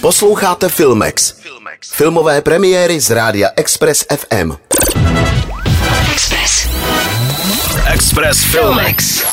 [0.00, 1.34] Posloucháte Filmex.
[1.92, 4.52] Filmové premiéry z rádia Express FM.
[6.12, 6.68] Express.
[7.86, 9.24] Express Filmex.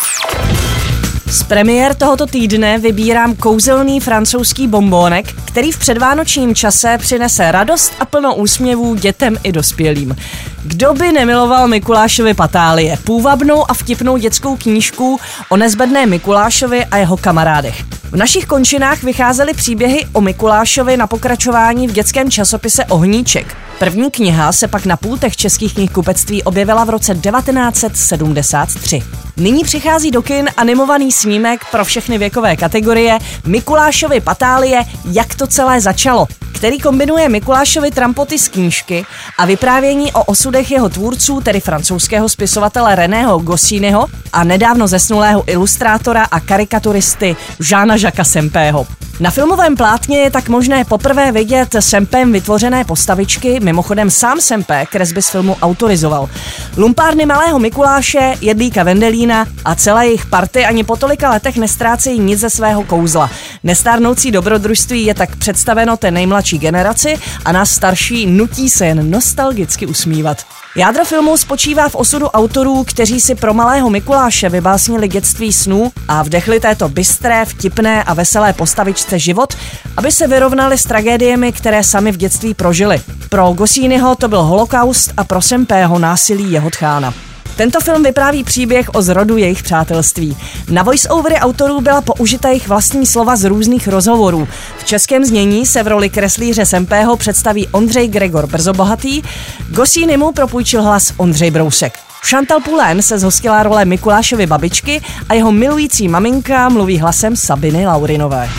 [1.30, 8.06] Z premiér tohoto týdne vybírám kouzelný francouzský bombónek, který v předvánočním čase přinese radost a
[8.06, 10.16] plno úsměvů dětem i dospělým.
[10.64, 15.20] Kdo by nemiloval Mikulášovi patálie, půvabnou a vtipnou dětskou knížku
[15.50, 17.84] o nezbedné Mikulášovi a jeho kamarádech.
[18.12, 23.58] V našich končinách vycházely příběhy o Mikulášovi na pokračování v dětském časopise Ohníček.
[23.80, 29.04] První kniha se pak na pultech českých knihkupectví objevila v roce 1973.
[29.38, 35.82] Nyní přichází do kin animovaný snímek pro všechny věkové kategorie Mikulášovi patálie Jak to celé
[35.82, 39.06] začalo, který kombinuje Mikulášovi trampoty z knížky
[39.38, 46.24] a vyprávění o osudech jeho tvůrců, tedy francouzského spisovatele Reného Gosciniho a nedávno zesnulého ilustrátora
[46.24, 48.88] a karikaturisty Žána Žaka Sempého.
[49.20, 55.22] Na filmovém plátně je tak možné poprvé vidět Sempem vytvořené postavičky, mimochodem sám Sempe kresby
[55.22, 56.30] z filmu autorizoval.
[56.78, 62.40] Lumpárny malého Mikuláše, Jedlíka Vendelína a celé jejich party ani po tolika letech nestrácejí nic
[62.40, 63.30] ze svého kouzla.
[63.64, 69.86] Nestárnoucí dobrodružství je tak představeno té nejmladší generaci a nás starší nutí se jen nostalgicky
[69.86, 70.38] usmívat.
[70.76, 76.24] Jádro filmu spočívá v osudu autorů, kteří si pro malého Mikuláše vybásnili dětství snů a
[76.24, 79.54] vdechli této bystré, vtipné a veselé postavičce život,
[79.98, 83.02] aby se vyrovnali s tragédiemi, které sami v dětství prožili.
[83.30, 87.14] Pro Gosínyho to byl holokaust a pro Sempého násilí jeho tchána.
[87.58, 90.38] Tento film vypráví příběh o zrodu jejich přátelství.
[90.70, 94.48] Na voice-overy autorů byla použita jejich vlastní slova z různých rozhovorů.
[94.78, 99.22] V českém znění se v roli kreslíře Sempého představí Ondřej Gregor Brzobohatý,
[99.70, 101.94] Gosíny mu propůjčil hlas Ondřej Brousek.
[102.30, 108.50] Chantal Poulain se zhostila role Mikulášovy babičky a jeho milující maminka mluví hlasem Sabiny Laurinové.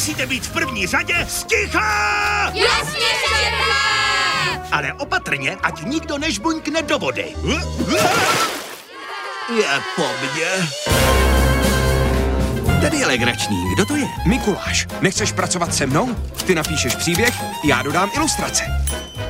[0.00, 2.52] Musíte být v první řadě sticha!
[2.54, 4.60] Jasně, šéfe!
[4.72, 7.34] Ale opatrně, ať nikdo nežbuňkne do vody.
[9.56, 10.68] Je po mně.
[12.80, 13.74] Tady je legrační.
[13.74, 14.08] Kdo to je?
[14.26, 14.86] Mikuláš.
[15.00, 16.16] Nechceš pracovat se mnou?
[16.46, 17.34] Ty napíšeš příběh,
[17.64, 18.64] já dodám ilustrace.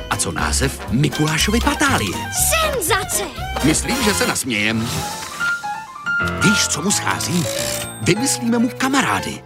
[0.09, 2.17] A co název Mikulášovy patálie?
[2.49, 3.23] Senzace!
[3.63, 4.89] Myslím, že se nasmějem.
[6.43, 7.45] Víš, co mu schází?
[8.01, 9.43] Vymyslíme mu kamarády.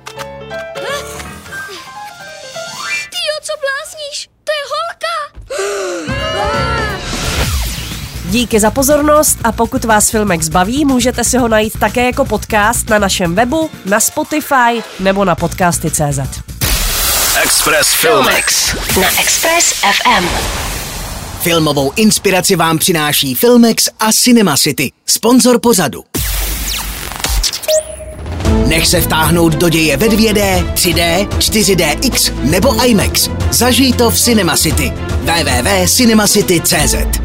[8.35, 12.89] Díky za pozornost a pokud vás Filmex baví, můžete si ho najít také jako podcast
[12.89, 16.19] na našem webu, na Spotify nebo na podcasty.cz.
[17.43, 18.75] Express Filmex.
[19.01, 20.27] Na Express FM.
[21.39, 26.03] Filmovou inspiraci vám přináší Filmex a Cinema City, sponzor pořadu.
[28.67, 33.29] Nech se vtáhnout do děje ve 2D, 3D, 4DX nebo IMAX.
[33.51, 34.93] Zažij to v Cinema City.
[35.21, 37.24] www.cinemacity.cz